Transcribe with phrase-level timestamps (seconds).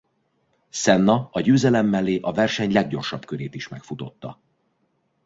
[0.69, 4.39] Senna a győzelem mellé a verseny leggyorsabb körét is megfutotta.